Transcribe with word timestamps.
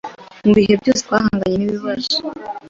mu 0.45 0.51
bihe 0.57 0.73
byose 0.81 1.01
twahanganye 1.05 1.55
n’ibibazo 1.57 2.15